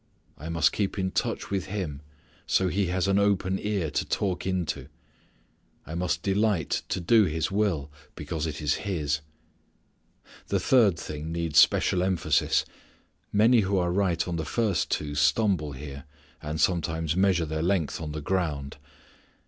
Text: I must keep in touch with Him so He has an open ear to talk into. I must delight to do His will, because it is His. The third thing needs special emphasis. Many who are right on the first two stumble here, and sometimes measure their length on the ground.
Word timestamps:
I 0.35 0.49
must 0.49 0.71
keep 0.71 0.97
in 0.97 1.11
touch 1.11 1.51
with 1.51 1.65
Him 1.67 2.01
so 2.47 2.69
He 2.69 2.87
has 2.87 3.07
an 3.07 3.19
open 3.19 3.59
ear 3.59 3.91
to 3.91 4.03
talk 4.03 4.47
into. 4.47 4.87
I 5.85 5.93
must 5.93 6.23
delight 6.23 6.81
to 6.89 6.99
do 6.99 7.25
His 7.25 7.51
will, 7.51 7.91
because 8.15 8.47
it 8.47 8.63
is 8.63 8.77
His. 8.81 9.19
The 10.47 10.59
third 10.59 10.97
thing 10.97 11.31
needs 11.31 11.59
special 11.59 12.01
emphasis. 12.01 12.65
Many 13.31 13.59
who 13.59 13.77
are 13.77 13.91
right 13.93 14.27
on 14.27 14.37
the 14.37 14.43
first 14.43 14.89
two 14.89 15.13
stumble 15.13 15.73
here, 15.73 16.05
and 16.41 16.59
sometimes 16.59 17.15
measure 17.15 17.45
their 17.45 17.61
length 17.61 18.01
on 18.01 18.11
the 18.11 18.21
ground. 18.21 18.77